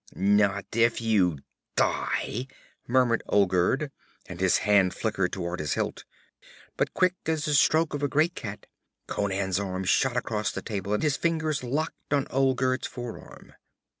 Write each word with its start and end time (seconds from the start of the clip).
'Not 0.15 0.65
if 0.73 0.99
you 0.99 1.37
die!' 1.75 2.47
muttered 2.87 3.21
Olgerd, 3.29 3.91
and 4.25 4.39
his 4.39 4.57
hand 4.65 4.95
flickered 4.95 5.31
toward 5.31 5.59
his 5.59 5.73
hilt. 5.75 6.05
But 6.75 6.95
quick 6.95 7.13
as 7.27 7.45
the 7.45 7.53
stroke 7.53 7.93
of 7.93 8.01
a 8.01 8.07
great 8.07 8.33
cat, 8.33 8.65
Conan's 9.05 9.59
arm 9.59 9.83
shot 9.83 10.17
across 10.17 10.51
the 10.51 10.63
table 10.63 10.95
and 10.95 11.03
his 11.03 11.17
fingers 11.17 11.63
locked 11.63 12.15
on 12.15 12.25
Olgerd's 12.31 12.87
forearm. 12.87 13.53